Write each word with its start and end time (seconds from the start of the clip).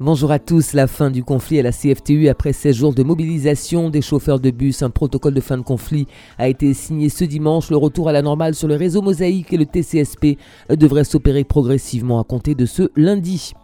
Bonjour 0.00 0.30
à 0.30 0.38
tous. 0.38 0.74
La 0.74 0.86
fin 0.86 1.10
du 1.10 1.24
conflit 1.24 1.58
à 1.58 1.62
la 1.64 1.72
CFTU 1.72 2.28
après 2.28 2.52
16 2.52 2.76
jours 2.76 2.94
de 2.94 3.02
mobilisation 3.02 3.90
des 3.90 4.00
chauffeurs 4.00 4.38
de 4.38 4.52
bus. 4.52 4.82
Un 4.82 4.90
protocole 4.90 5.34
de 5.34 5.40
fin 5.40 5.58
de 5.58 5.64
conflit 5.64 6.06
a 6.38 6.46
été 6.46 6.72
signé 6.72 7.08
ce 7.08 7.24
dimanche. 7.24 7.68
Le 7.68 7.76
retour 7.76 8.08
à 8.08 8.12
la 8.12 8.22
normale 8.22 8.54
sur 8.54 8.68
le 8.68 8.76
réseau 8.76 9.02
Mosaïque 9.02 9.52
et 9.52 9.56
le 9.56 9.66
TCSP 9.66 10.38
devrait 10.70 11.02
s'opérer 11.02 11.42
progressivement 11.42 12.20
à 12.20 12.24
compter 12.24 12.54
de 12.54 12.64
ce 12.64 12.92
lundi. 12.94 13.54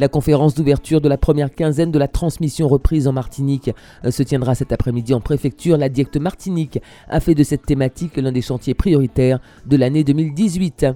La 0.00 0.08
conférence 0.08 0.56
d'ouverture 0.56 1.00
de 1.00 1.08
la 1.08 1.18
première 1.18 1.54
quinzaine 1.54 1.92
de 1.92 2.00
la 2.00 2.08
transmission 2.08 2.66
reprise 2.66 3.06
en 3.06 3.12
Martinique 3.12 3.70
se 4.10 4.24
tiendra 4.24 4.56
cet 4.56 4.72
après-midi 4.72 5.14
en 5.14 5.20
préfecture. 5.20 5.76
La 5.76 5.88
Diecte 5.88 6.16
Martinique 6.16 6.80
a 7.08 7.20
fait 7.20 7.36
de 7.36 7.44
cette 7.44 7.64
thématique 7.64 8.16
l'un 8.16 8.32
des 8.32 8.42
chantiers 8.42 8.74
prioritaires 8.74 9.38
de 9.66 9.76
l'année 9.76 10.02
2018. 10.02 10.86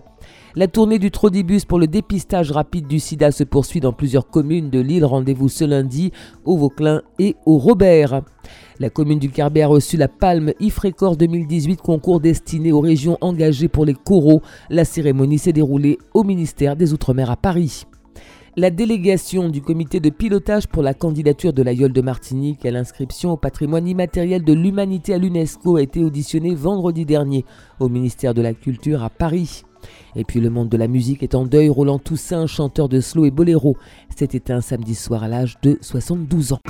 La 0.57 0.67
tournée 0.67 0.99
du 0.99 1.13
Trodibus 1.13 1.65
pour 1.65 1.79
le 1.79 1.87
dépistage 1.87 2.51
rapide 2.51 2.89
du 2.89 2.99
sida 2.99 3.31
se 3.31 3.45
poursuit 3.45 3.79
dans 3.79 3.93
plusieurs 3.93 4.29
communes 4.29 4.69
de 4.69 4.81
l'île. 4.81 5.05
Rendez-vous 5.05 5.49
ce 5.49 5.63
lundi 5.63 6.11
au 6.45 6.57
Vauclin 6.57 7.03
et 7.21 7.37
au 7.47 7.57
Robert. 7.57 8.23
La 8.81 8.91
commune 8.91 9.21
du 9.21 9.31
Carbet 9.31 9.63
a 9.63 9.69
reçu 9.69 9.97
la 9.97 10.09
palme 10.09 10.53
IFRECOR 10.59 11.17
2018, 11.17 11.81
concours 11.81 12.19
destiné 12.19 12.73
aux 12.73 12.81
régions 12.81 13.17
engagées 13.21 13.69
pour 13.69 13.85
les 13.85 13.95
coraux. 13.95 14.43
La 14.71 14.85
cérémonie 14.85 15.39
s'est 15.39 15.53
déroulée 15.53 15.99
au 16.15 16.25
ministère 16.25 16.75
des 16.75 16.93
Outre-mer 16.93 17.31
à 17.31 17.37
Paris. 17.37 17.85
La 18.57 18.71
délégation 18.71 19.51
du 19.51 19.63
comité 19.63 20.01
de 20.01 20.11
pilotage 20.11 20.67
pour 20.67 20.83
la 20.83 20.95
candidature 20.95 21.53
de 21.53 21.63
l'aïeul 21.63 21.93
de 21.93 22.01
Martinique 22.01 22.67
à 22.67 22.73
l'inscription 22.73 23.31
au 23.31 23.37
patrimoine 23.37 23.87
immatériel 23.87 24.43
de 24.43 24.53
l'humanité 24.53 25.15
à 25.15 25.19
l'UNESCO 25.19 25.77
a 25.77 25.83
été 25.83 26.03
auditionnée 26.03 26.57
vendredi 26.57 27.05
dernier 27.05 27.45
au 27.79 27.89
ministère 27.89 28.35
de 28.35 28.43
la 28.43 28.53
Culture 28.53 29.05
à 29.05 29.11
Paris. 29.11 29.63
Et 30.17 30.25
puis 30.25 30.41
le 30.41 30.51
monde 30.51 30.69
de 30.69 30.77
la 30.77 30.89
musique 30.89 31.23
est 31.23 31.35
en 31.35 31.45
deuil. 31.45 31.69
Roland 31.69 31.99
Toussaint, 31.99 32.47
chanteur 32.47 32.89
de 32.89 33.01
slow 33.01 33.25
et 33.25 33.31
boléro, 33.31 33.77
s'est 34.17 34.29
éteint 34.33 34.61
samedi 34.61 34.95
soir 34.95 35.23
à 35.23 35.29
l'âge 35.29 35.57
de 35.63 35.79
72 35.81 36.53
ans. 36.53 36.61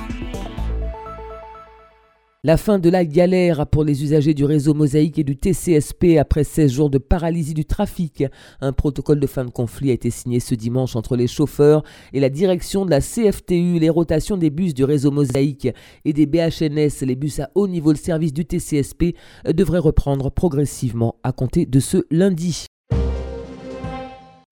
La 2.42 2.56
fin 2.56 2.78
de 2.78 2.88
la 2.88 3.04
galère 3.04 3.66
pour 3.66 3.84
les 3.84 4.02
usagers 4.02 4.32
du 4.32 4.46
réseau 4.46 4.72
Mosaïque 4.72 5.18
et 5.18 5.24
du 5.24 5.36
TCSP 5.36 6.16
après 6.18 6.42
16 6.42 6.72
jours 6.72 6.88
de 6.88 6.96
paralysie 6.96 7.52
du 7.52 7.66
trafic. 7.66 8.24
Un 8.62 8.72
protocole 8.72 9.20
de 9.20 9.26
fin 9.26 9.44
de 9.44 9.50
conflit 9.50 9.90
a 9.90 9.92
été 9.92 10.08
signé 10.08 10.40
ce 10.40 10.54
dimanche 10.54 10.96
entre 10.96 11.16
les 11.16 11.26
chauffeurs 11.26 11.82
et 12.14 12.20
la 12.20 12.30
direction 12.30 12.86
de 12.86 12.90
la 12.90 13.02
CFTU. 13.02 13.78
Les 13.78 13.90
rotations 13.90 14.38
des 14.38 14.48
bus 14.48 14.72
du 14.72 14.84
réseau 14.84 15.10
Mosaïque 15.10 15.68
et 16.06 16.14
des 16.14 16.24
BHNS, 16.24 17.04
les 17.04 17.14
bus 17.14 17.40
à 17.40 17.50
haut 17.54 17.68
niveau 17.68 17.92
de 17.92 17.98
service 17.98 18.32
du 18.32 18.46
TCSP, 18.46 19.16
devraient 19.44 19.78
reprendre 19.78 20.30
progressivement 20.30 21.16
à 21.22 21.32
compter 21.32 21.66
de 21.66 21.78
ce 21.78 22.06
lundi. 22.10 22.64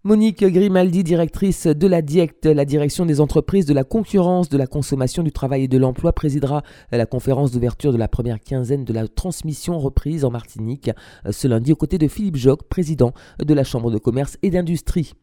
Monique 0.05 0.45
Grimaldi, 0.45 1.03
directrice 1.03 1.67
de 1.67 1.87
la 1.89 2.03
DIECT, 2.03 2.47
la 2.47 2.65
direction 2.65 3.05
des 3.05 3.21
entreprises 3.21 3.67
de 3.67 3.75
la 3.75 3.83
concurrence, 3.83 4.49
de 4.49 4.57
la 4.57 4.69
consommation, 4.69 5.25
du 5.25 5.33
travail 5.33 5.65
et 5.65 5.69
de 5.69 5.77
l'emploi, 5.77 6.13
présidera 6.13 6.63
la 6.93 7.05
conférence 7.05 7.51
d'ouverture 7.51 7.93
de 7.93 7.99
la 7.99 8.07
première 8.07 8.39
quinzaine 8.39 8.85
de 8.85 8.93
la 8.93 9.09
transmission 9.09 9.81
reprise 9.81 10.25
en 10.25 10.31
Martinique 10.31 10.93
ce 11.29 11.49
lundi 11.49 11.73
aux 11.73 11.77
côtés 11.77 11.99
de 11.99 12.07
Philippe 12.07 12.37
Joc, 12.37 12.63
président 12.69 13.13
de 13.41 13.53
la 13.53 13.65
Chambre 13.65 13.91
de 13.91 13.99
commerce 13.99 14.39
et 14.43 14.51
d'industrie. 14.51 15.15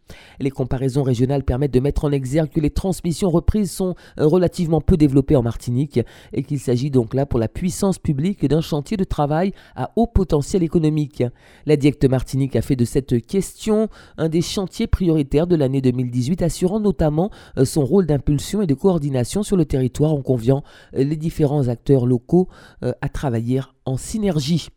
Les 0.42 0.52
comparaisons 0.52 1.04
régionales 1.04 1.46
permettent 1.46 1.74
de 1.74 1.80
mettre 1.80 2.04
en 2.04 2.12
exergue 2.12 2.50
que 2.50 2.60
les 2.60 2.70
transmissions 2.70 3.30
reprises 3.30 3.72
sont 3.72 3.96
relativement 4.18 4.82
peu 4.82 4.98
développées 4.98 5.38
en 5.38 5.42
Martinique 5.42 6.02
et 6.34 6.44
qu'il 6.44 6.60
s'agit 6.60 6.92
donc 6.92 7.14
là 7.14 7.26
pour 7.26 7.40
la 7.40 7.48
puissance 7.48 7.98
publique 7.98 8.46
d'un 8.46 8.62
chantier 8.62 8.98
de 8.98 9.06
travail 9.06 9.54
à 9.78 9.92
haut 9.96 10.06
potentiel 10.06 10.64
économique. 10.64 11.24
La 11.66 11.78
DIECT 11.78 12.10
Martinique 12.10 12.58
a 12.58 12.62
fait 12.62 12.76
de 12.76 12.84
cette 12.84 13.26
question 13.26 13.88
un 14.18 14.28
des 14.28 14.42
chantiers 14.42 14.65
prioritaire 14.90 15.48
de 15.48 15.56
l'année 15.56 15.82
2018, 15.82 16.42
assurant 16.42 16.80
notamment 16.80 17.32
euh, 17.58 17.66
son 17.66 17.86
rôle 17.86 18.06
d'impulsion 18.06 18.62
et 18.62 18.68
de 18.68 18.74
coordination 18.74 19.44
sur 19.44 19.58
le 19.58 19.66
territoire 19.66 20.14
en 20.14 20.22
conviant 20.22 20.64
euh, 20.96 21.04
les 21.04 21.16
différents 21.16 21.68
acteurs 21.68 22.06
locaux 22.06 22.48
euh, 22.84 22.92
à 23.02 23.10
travailler 23.10 23.62
en 23.86 23.98
synergie. 23.98 24.70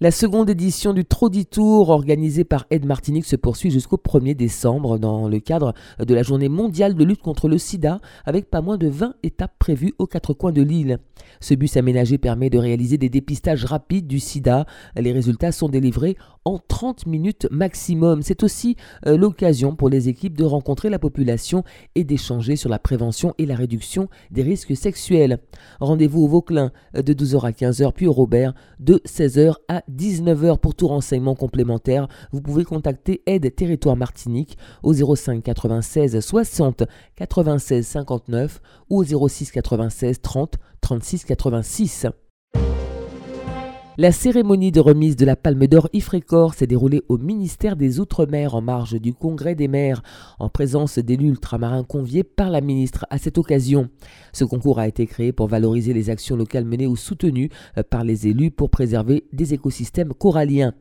La 0.00 0.12
seconde 0.12 0.48
édition 0.48 0.92
du 0.92 1.04
Trodi 1.04 1.44
Tour 1.44 1.88
organisée 1.88 2.44
par 2.44 2.66
Aide 2.70 2.86
Martinique 2.86 3.24
se 3.24 3.34
poursuit 3.34 3.72
jusqu'au 3.72 3.96
1er 3.96 4.36
décembre 4.36 4.96
dans 4.96 5.26
le 5.26 5.40
cadre 5.40 5.74
de 5.98 6.14
la 6.14 6.22
journée 6.22 6.48
mondiale 6.48 6.94
de 6.94 7.02
lutte 7.02 7.20
contre 7.20 7.48
le 7.48 7.58
sida 7.58 7.98
avec 8.24 8.48
pas 8.48 8.60
moins 8.60 8.78
de 8.78 8.86
20 8.86 9.14
étapes 9.24 9.58
prévues 9.58 9.94
aux 9.98 10.06
quatre 10.06 10.34
coins 10.34 10.52
de 10.52 10.62
l'île. 10.62 11.00
Ce 11.40 11.54
bus 11.54 11.76
aménagé 11.76 12.16
permet 12.16 12.48
de 12.48 12.58
réaliser 12.58 12.96
des 12.96 13.08
dépistages 13.08 13.64
rapides 13.64 14.06
du 14.06 14.20
sida. 14.20 14.66
Les 14.94 15.10
résultats 15.10 15.50
sont 15.50 15.68
délivrés 15.68 16.16
en 16.44 16.60
30 16.60 17.06
minutes 17.06 17.48
maximum. 17.50 18.22
C'est 18.22 18.44
aussi 18.44 18.76
euh, 19.06 19.16
l'occasion 19.16 19.74
pour 19.74 19.88
les 19.88 20.08
équipes 20.08 20.36
de 20.38 20.44
rencontrer 20.44 20.90
la 20.90 21.00
population 21.00 21.64
et 21.96 22.04
d'échanger 22.04 22.54
sur 22.54 22.70
la 22.70 22.78
prévention 22.78 23.34
et 23.36 23.46
la 23.46 23.56
réduction 23.56 24.08
des 24.30 24.42
risques 24.42 24.76
sexuels. 24.76 25.40
Rendez-vous 25.80 26.22
au 26.22 26.28
Vauclin 26.28 26.70
de 26.94 27.12
12h 27.12 27.44
à 27.44 27.50
15h 27.50 27.92
puis 27.92 28.06
au 28.06 28.12
Robert 28.12 28.54
de 28.78 29.02
16h 29.04 29.54
à 29.66 29.82
19h 29.90 30.58
pour 30.58 30.74
tout 30.74 30.88
renseignement 30.88 31.34
complémentaire. 31.34 32.08
Vous 32.32 32.40
pouvez 32.40 32.64
contacter 32.64 33.22
Aide 33.26 33.54
Territoire 33.54 33.96
Martinique 33.96 34.58
au 34.82 34.92
05 34.92 35.42
96 35.42 36.20
60 36.20 36.84
96 37.16 37.86
59 37.86 38.60
ou 38.90 39.02
au 39.02 39.28
06 39.28 39.50
96 39.50 40.20
30 40.20 40.56
36 40.80 41.24
86. 41.24 42.06
La 44.00 44.12
cérémonie 44.12 44.70
de 44.70 44.78
remise 44.78 45.16
de 45.16 45.24
la 45.24 45.34
Palme 45.34 45.66
d'Or 45.66 45.88
Ifrécor 45.92 46.54
s'est 46.54 46.68
déroulée 46.68 47.02
au 47.08 47.18
ministère 47.18 47.74
des 47.74 47.98
Outre-mer 47.98 48.54
en 48.54 48.60
marge 48.60 48.94
du 49.00 49.12
Congrès 49.12 49.56
des 49.56 49.66
maires, 49.66 50.04
en 50.38 50.48
présence 50.48 51.00
d'élus 51.00 51.30
ultramarins 51.30 51.82
conviés 51.82 52.22
par 52.22 52.48
la 52.48 52.60
ministre 52.60 53.06
à 53.10 53.18
cette 53.18 53.38
occasion. 53.38 53.88
Ce 54.32 54.44
concours 54.44 54.78
a 54.78 54.86
été 54.86 55.04
créé 55.08 55.32
pour 55.32 55.48
valoriser 55.48 55.94
les 55.94 56.10
actions 56.10 56.36
locales 56.36 56.64
menées 56.64 56.86
ou 56.86 56.94
soutenues 56.94 57.50
euh, 57.76 57.82
par 57.82 58.04
les 58.04 58.28
élus 58.28 58.52
pour 58.52 58.70
préserver 58.70 59.24
des 59.32 59.52
écosystèmes 59.52 60.14
coralliens. 60.14 60.74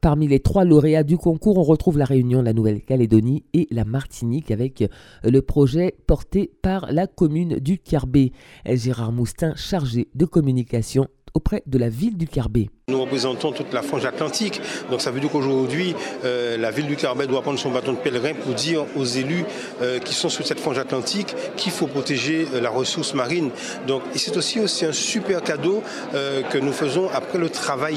Parmi 0.00 0.26
les 0.26 0.40
trois 0.40 0.64
lauréats 0.64 1.04
du 1.04 1.16
concours, 1.16 1.58
on 1.58 1.62
retrouve 1.62 1.96
la 1.96 2.06
Réunion, 2.06 2.42
la 2.42 2.54
Nouvelle-Calédonie 2.54 3.44
et 3.52 3.68
la 3.70 3.84
Martinique 3.84 4.50
avec 4.50 4.82
euh, 4.82 4.88
le 5.22 5.42
projet 5.42 5.94
porté 6.08 6.50
par 6.60 6.90
la 6.90 7.06
commune 7.06 7.60
du 7.60 7.78
Carbet. 7.78 8.32
Gérard 8.66 9.12
Moustin, 9.12 9.54
chargé 9.54 10.08
de 10.16 10.24
communication 10.24 11.06
auprès 11.34 11.62
de 11.66 11.78
la 11.78 11.88
ville 11.88 12.16
du 12.16 12.26
Carbet. 12.26 12.70
Nous 12.86 13.00
représentons 13.00 13.50
toute 13.50 13.72
la 13.72 13.80
frange 13.80 14.04
atlantique, 14.04 14.60
donc 14.90 15.00
ça 15.00 15.10
veut 15.10 15.18
dire 15.18 15.30
qu'aujourd'hui, 15.30 15.96
euh, 16.22 16.58
la 16.58 16.70
ville 16.70 16.86
du 16.86 16.96
Carbet 16.96 17.26
doit 17.26 17.40
prendre 17.40 17.58
son 17.58 17.70
bâton 17.70 17.94
de 17.94 17.96
pèlerin 17.96 18.34
pour 18.34 18.52
dire 18.52 18.84
aux 18.94 19.06
élus 19.06 19.46
euh, 19.80 19.98
qui 20.00 20.12
sont 20.12 20.28
sur 20.28 20.46
cette 20.46 20.60
frange 20.60 20.76
atlantique 20.76 21.34
qu'il 21.56 21.72
faut 21.72 21.86
protéger 21.86 22.46
euh, 22.52 22.60
la 22.60 22.68
ressource 22.68 23.14
marine. 23.14 23.48
Donc, 23.86 24.02
c'est 24.14 24.36
aussi, 24.36 24.60
aussi 24.60 24.84
un 24.84 24.92
super 24.92 25.42
cadeau 25.42 25.82
que 26.12 26.58
nous 26.58 26.74
faisons 26.74 27.08
après 27.14 27.38
le 27.38 27.48
travail 27.48 27.96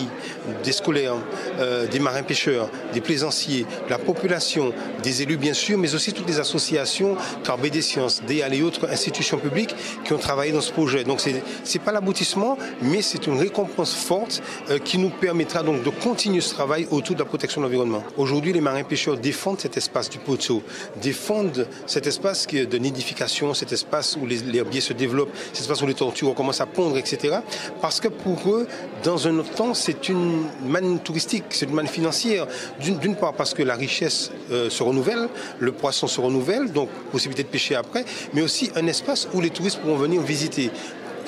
des 0.64 0.72
scolaires, 0.72 1.16
des 1.92 2.00
marins-pêcheurs, 2.00 2.70
des 2.94 3.02
plaisanciers, 3.02 3.64
de 3.64 3.90
la 3.90 3.98
population, 3.98 4.74
des 5.04 5.22
élus 5.22 5.38
bien 5.38 5.54
sûr, 5.54 5.78
mais 5.78 5.94
aussi 5.96 6.14
toutes 6.14 6.28
les 6.28 6.40
associations, 6.40 7.18
Carbet 7.44 7.70
des 7.70 7.82
sciences, 7.82 8.24
DEAL 8.24 8.54
et 8.54 8.62
autres 8.62 8.90
institutions 8.90 9.38
publiques 9.38 9.76
qui 10.06 10.14
ont 10.14 10.18
travaillé 10.18 10.52
dans 10.52 10.62
ce 10.62 10.72
projet. 10.72 11.04
Donc, 11.04 11.20
ce 11.20 11.30
n'est 11.30 11.84
pas 11.84 11.92
l'aboutissement, 11.92 12.58
mais 12.82 13.02
c'est 13.02 13.28
une 13.28 13.38
récompense 13.38 13.94
forte 13.94 14.42
qui 14.84 14.98
nous 14.98 15.10
permettra 15.10 15.64
donc 15.64 15.84
de 15.84 15.90
continuer 15.90 16.42
ce 16.42 16.54
travail 16.54 16.88
autour 16.92 17.16
de 17.16 17.20
la 17.20 17.26
protection 17.26 17.62
de 17.62 17.66
l'environnement. 17.66 18.04
Aujourd'hui, 18.18 18.54
les 18.54 18.62
marins-pêcheurs 18.62 19.18
défendent 19.18 19.60
cet 19.60 19.78
espace 19.78 20.10
du 20.10 20.18
poteau, 20.18 20.62
défendent 21.02 21.68
cet 21.86 22.08
espace 22.08 22.48
de 22.48 22.78
nidification, 22.78 23.54
cet 23.54 23.72
espace 23.72 24.18
où 24.22 24.26
les, 24.26 24.56
herbiers 24.56 24.82
se 24.82 24.94
développent, 24.94 25.36
cet 25.54 25.62
espace 25.62 25.82
où 25.82 25.88
les 25.88 25.94
tortues 25.94 26.26
recommencent 26.26 26.62
à 26.62 26.66
pondre, 26.66 26.98
etc. 26.98 27.38
Parce 27.82 28.00
que 28.00 28.08
pour 28.08 28.50
eux, 28.50 28.68
dans 29.04 29.28
un 29.28 29.38
autre 29.40 29.54
temps, 29.54 29.74
c'est 29.74 30.10
une 30.10 30.44
manne 30.66 31.00
touristique, 31.00 31.46
c'est 31.50 31.66
une 31.66 31.76
manne 31.76 31.88
financière. 31.88 32.48
D'une 32.80 33.16
part 33.16 33.34
parce 33.34 33.54
que 33.54 33.64
la 33.64 33.76
richesse 33.76 34.32
euh, 34.52 34.70
se 34.70 34.84
renouvelle, 34.84 35.30
le 35.60 35.72
poisson 35.72 36.08
se 36.08 36.22
renouvelle, 36.22 36.72
donc 36.72 36.90
possibilité 37.12 37.44
de 37.44 37.50
pêcher 37.50 37.76
après, 37.76 38.06
mais 38.34 38.42
aussi 38.42 38.72
un 38.76 38.88
espace 38.88 39.28
où 39.34 39.42
les 39.42 39.50
touristes 39.50 39.80
pourront 39.80 39.98
venir 39.98 40.22
visiter 40.22 40.72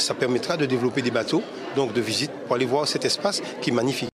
ça 0.02 0.14
permettra 0.14 0.58
de 0.58 0.66
développer 0.66 1.02
des 1.02 1.12
bateaux, 1.12 1.44
donc 1.76 1.94
de 1.94 2.02
visite, 2.02 2.32
pour 2.46 2.56
aller 2.56 2.66
voir 2.66 2.88
cet 2.88 3.06
espace 3.06 3.42
qui 3.62 3.70
est 3.70 3.74
magnifique. 3.74 4.09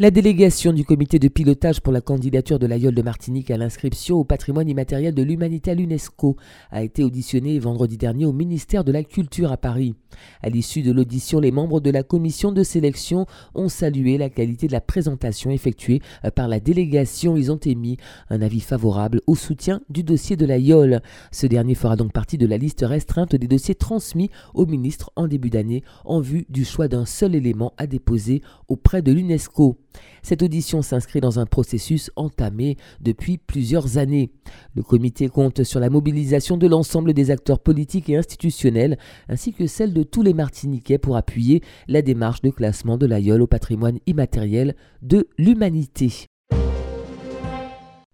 La 0.00 0.12
délégation 0.12 0.72
du 0.72 0.84
comité 0.84 1.18
de 1.18 1.26
pilotage 1.26 1.80
pour 1.80 1.92
la 1.92 2.00
candidature 2.00 2.60
de 2.60 2.68
l'aïeul 2.68 2.94
de 2.94 3.02
Martinique 3.02 3.50
à 3.50 3.56
l'inscription 3.56 4.18
au 4.18 4.22
patrimoine 4.22 4.68
immatériel 4.68 5.12
de 5.12 5.24
l'humanité 5.24 5.72
à 5.72 5.74
l'UNESCO 5.74 6.36
a 6.70 6.84
été 6.84 7.02
auditionnée 7.02 7.58
vendredi 7.58 7.98
dernier 7.98 8.24
au 8.24 8.32
ministère 8.32 8.84
de 8.84 8.92
la 8.92 9.02
Culture 9.02 9.50
à 9.50 9.56
Paris. 9.56 9.96
À 10.40 10.50
l'issue 10.50 10.82
de 10.82 10.92
l'audition, 10.92 11.40
les 11.40 11.50
membres 11.50 11.80
de 11.80 11.90
la 11.90 12.04
commission 12.04 12.52
de 12.52 12.62
sélection 12.62 13.26
ont 13.56 13.68
salué 13.68 14.18
la 14.18 14.30
qualité 14.30 14.68
de 14.68 14.72
la 14.72 14.80
présentation 14.80 15.50
effectuée 15.50 16.00
par 16.36 16.46
la 16.46 16.60
délégation. 16.60 17.36
Ils 17.36 17.50
ont 17.50 17.58
émis 17.58 17.96
un 18.30 18.40
avis 18.40 18.60
favorable 18.60 19.20
au 19.26 19.34
soutien 19.34 19.80
du 19.90 20.04
dossier 20.04 20.36
de 20.36 20.46
l'aïeul. 20.46 21.02
Ce 21.32 21.48
dernier 21.48 21.74
fera 21.74 21.96
donc 21.96 22.12
partie 22.12 22.38
de 22.38 22.46
la 22.46 22.56
liste 22.56 22.84
restreinte 22.86 23.34
des 23.34 23.48
dossiers 23.48 23.74
transmis 23.74 24.30
au 24.54 24.64
ministre 24.64 25.10
en 25.16 25.26
début 25.26 25.50
d'année 25.50 25.82
en 26.04 26.20
vue 26.20 26.46
du 26.48 26.64
choix 26.64 26.86
d'un 26.86 27.04
seul 27.04 27.34
élément 27.34 27.72
à 27.78 27.88
déposer 27.88 28.42
auprès 28.68 29.02
de 29.02 29.10
l'UNESCO. 29.10 29.76
Cette 30.22 30.42
audition 30.42 30.82
s'inscrit 30.82 31.20
dans 31.20 31.38
un 31.38 31.46
processus 31.46 32.10
entamé 32.16 32.76
depuis 33.00 33.38
plusieurs 33.38 33.98
années. 33.98 34.30
Le 34.74 34.82
comité 34.82 35.28
compte 35.28 35.64
sur 35.64 35.80
la 35.80 35.90
mobilisation 35.90 36.56
de 36.56 36.66
l'ensemble 36.66 37.12
des 37.12 37.30
acteurs 37.30 37.60
politiques 37.60 38.10
et 38.10 38.16
institutionnels, 38.16 38.98
ainsi 39.28 39.52
que 39.52 39.66
celle 39.66 39.92
de 39.92 40.02
tous 40.02 40.22
les 40.22 40.34
Martiniquais 40.34 40.98
pour 40.98 41.16
appuyer 41.16 41.62
la 41.86 42.02
démarche 42.02 42.42
de 42.42 42.50
classement 42.50 42.98
de 42.98 43.06
l'aïeul 43.06 43.42
au 43.42 43.46
patrimoine 43.46 43.98
immatériel 44.06 44.74
de 45.02 45.28
l'humanité. 45.38 46.28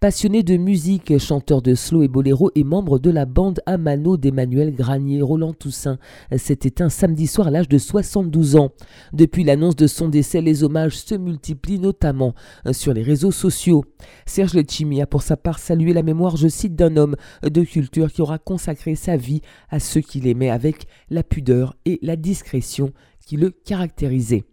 Passionné 0.04 0.42
de 0.42 0.58
musique, 0.58 1.16
chanteur 1.16 1.62
de 1.62 1.74
slow 1.74 2.02
et 2.02 2.08
boléro 2.08 2.50
et 2.54 2.62
membre 2.62 2.98
de 2.98 3.08
la 3.08 3.24
bande 3.24 3.62
Amano 3.64 4.18
d'Emmanuel 4.18 4.74
Granier, 4.74 5.22
Roland 5.22 5.54
Toussaint 5.54 5.96
s'est 6.36 6.58
éteint 6.64 6.90
samedi 6.90 7.26
soir 7.26 7.46
à 7.46 7.50
l'âge 7.50 7.70
de 7.70 7.78
72 7.78 8.56
ans. 8.56 8.72
Depuis 9.14 9.44
l'annonce 9.44 9.76
de 9.76 9.86
son 9.86 10.10
décès, 10.10 10.42
les 10.42 10.62
hommages 10.62 10.98
se 10.98 11.14
multiplient 11.14 11.78
notamment 11.78 12.34
sur 12.72 12.92
les 12.92 13.00
réseaux 13.00 13.30
sociaux. 13.30 13.82
Serge 14.26 14.52
Letchimi 14.52 15.00
a 15.00 15.06
pour 15.06 15.22
sa 15.22 15.38
part 15.38 15.58
salué 15.58 15.94
la 15.94 16.02
mémoire, 16.02 16.36
je 16.36 16.48
cite, 16.48 16.76
d'un 16.76 16.98
homme 16.98 17.16
de 17.42 17.62
culture 17.62 18.12
qui 18.12 18.20
aura 18.20 18.36
consacré 18.36 18.96
sa 18.96 19.16
vie 19.16 19.40
à 19.70 19.80
ceux 19.80 20.02
qu'il 20.02 20.26
aimait 20.26 20.50
avec 20.50 20.84
la 21.08 21.22
pudeur 21.22 21.76
et 21.86 21.98
la 22.02 22.16
discrétion 22.16 22.92
qui 23.26 23.38
le 23.38 23.48
caractérisaient. 23.48 24.44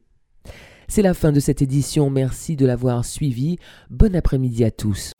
C'est 0.93 1.01
la 1.01 1.13
fin 1.13 1.31
de 1.31 1.39
cette 1.39 1.61
édition, 1.61 2.09
merci 2.09 2.57
de 2.57 2.65
l'avoir 2.65 3.05
suivi. 3.05 3.57
Bon 3.89 4.13
après-midi 4.13 4.65
à 4.65 4.71
tous. 4.71 5.13